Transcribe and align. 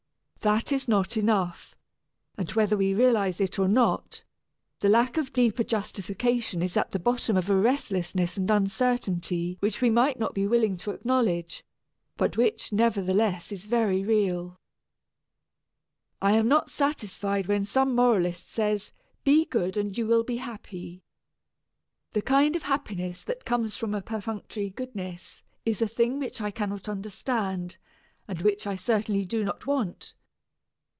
That 0.43 0.71
is 0.71 0.87
not 0.87 1.17
enough; 1.17 1.75
and 2.35 2.49
whether 2.53 2.75
we 2.75 2.95
realize 2.95 3.39
it 3.39 3.59
or 3.59 3.67
not, 3.67 4.23
the 4.79 4.89
lack 4.89 5.17
of 5.17 5.31
deeper 5.31 5.63
justification 5.63 6.63
is 6.63 6.75
at 6.75 6.89
the 6.89 6.97
bottom 6.97 7.37
of 7.37 7.47
a 7.47 7.55
restlessness 7.55 8.37
and 8.37 8.49
uncertainty 8.49 9.57
which 9.59 9.83
we 9.83 9.91
might 9.91 10.17
not 10.17 10.33
be 10.33 10.47
willing 10.47 10.77
to 10.77 10.89
acknowledge, 10.89 11.63
but 12.17 12.37
which 12.37 12.73
nevertheless 12.73 13.51
is 13.51 13.65
very 13.65 14.03
real. 14.03 14.57
I 16.23 16.31
am 16.31 16.47
not 16.47 16.71
satisfied 16.71 17.45
when 17.45 17.63
some 17.63 17.93
moralist 17.93 18.49
says, 18.49 18.91
"Be 19.23 19.45
good 19.45 19.77
and 19.77 19.95
you 19.95 20.07
will 20.07 20.23
be 20.23 20.37
happy." 20.37 21.03
The 22.13 22.23
kind 22.23 22.55
of 22.55 22.63
happiness 22.63 23.21
that 23.25 23.45
comes 23.45 23.77
from 23.77 23.93
a 23.93 24.01
perfunctory 24.01 24.71
goodness 24.71 25.43
is 25.65 25.83
a 25.83 25.87
thing 25.87 26.17
which 26.17 26.41
I 26.41 26.49
cannot 26.49 26.89
understand, 26.89 27.77
and 28.27 28.41
which 28.41 28.65
I 28.65 28.75
certainly 28.75 29.23
do 29.23 29.43
not 29.43 29.67
want. 29.67 30.15